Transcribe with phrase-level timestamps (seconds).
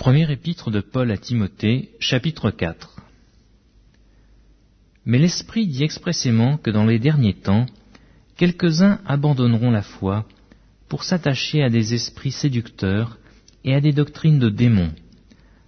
[0.00, 2.96] Premier épître de Paul à Timothée, chapitre 4
[5.04, 7.66] Mais l'Esprit dit expressément que dans les derniers temps,
[8.38, 10.26] quelques-uns abandonneront la foi
[10.88, 13.18] pour s'attacher à des esprits séducteurs
[13.62, 14.94] et à des doctrines de démons,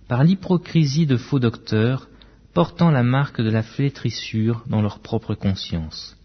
[0.08, 2.08] par l'hypocrisie de faux docteurs
[2.54, 6.16] portant la marque de la flétrissure dans leur propre conscience,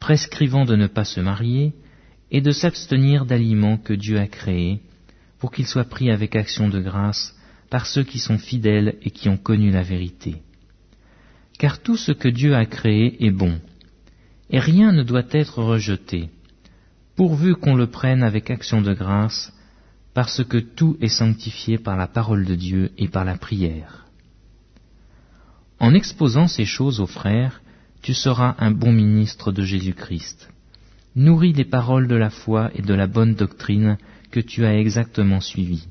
[0.00, 1.74] prescrivant de ne pas se marier
[2.32, 4.80] et de s'abstenir d'aliments que Dieu a créés,
[5.40, 7.34] pour qu'il soit pris avec action de grâce
[7.70, 10.42] par ceux qui sont fidèles et qui ont connu la vérité.
[11.58, 13.58] Car tout ce que Dieu a créé est bon,
[14.50, 16.28] et rien ne doit être rejeté,
[17.16, 19.52] pourvu qu'on le prenne avec action de grâce,
[20.14, 24.06] parce que tout est sanctifié par la parole de Dieu et par la prière.
[25.78, 27.62] En exposant ces choses aux frères,
[28.02, 30.48] tu seras un bon ministre de Jésus-Christ.
[31.16, 33.98] Nourris les paroles de la foi et de la bonne doctrine
[34.30, 35.88] que tu as exactement suivi.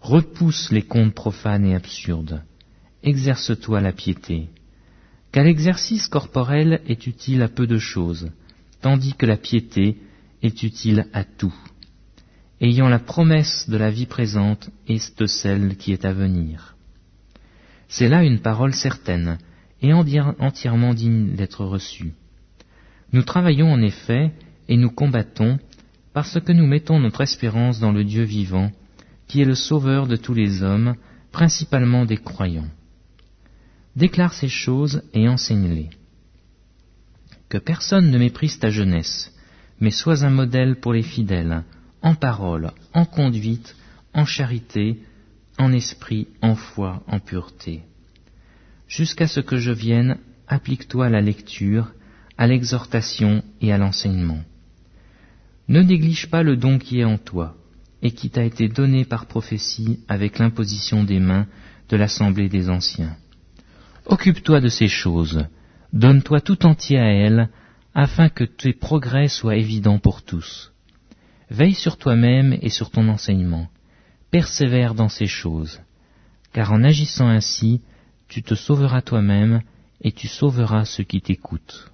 [0.00, 2.42] Repousse les contes profanes et absurdes.
[3.02, 4.48] Exerce-toi la piété.
[5.30, 8.30] Car l'exercice corporel est utile à peu de choses,
[8.80, 9.98] tandis que la piété
[10.42, 11.54] est utile à tout,
[12.60, 16.76] ayant la promesse de la vie présente et de celle qui est à venir.
[17.88, 19.38] C'est là une parole certaine
[19.82, 22.14] et entièrement digne d'être reçue.
[23.12, 24.32] Nous travaillons en effet
[24.68, 25.58] et nous combattons
[26.12, 28.70] parce que nous mettons notre espérance dans le Dieu vivant,
[29.26, 30.96] qui est le Sauveur de tous les hommes,
[31.32, 32.68] principalement des croyants.
[33.96, 35.90] Déclare ces choses et enseigne-les.
[37.48, 39.32] Que personne ne méprise ta jeunesse,
[39.80, 41.62] mais sois un modèle pour les fidèles,
[42.02, 43.76] en parole, en conduite,
[44.12, 45.00] en charité,
[45.58, 47.82] en esprit, en foi, en pureté.
[48.86, 51.92] Jusqu'à ce que je vienne, applique-toi à la lecture,
[52.38, 54.40] à l'exhortation et à l'enseignement.
[55.68, 57.56] Ne néglige pas le don qui est en toi,
[58.00, 61.46] et qui t'a été donné par prophétie avec l'imposition des mains
[61.88, 63.16] de l'assemblée des anciens.
[64.06, 65.46] Occupe-toi de ces choses,
[65.92, 67.50] donne-toi tout entier à elles,
[67.94, 70.72] afin que tes progrès soient évidents pour tous.
[71.50, 73.68] Veille sur toi-même et sur ton enseignement,
[74.30, 75.80] persévère dans ces choses,
[76.52, 77.80] car en agissant ainsi,
[78.28, 79.62] tu te sauveras toi-même
[80.02, 81.90] et tu sauveras ceux qui t'écoutent.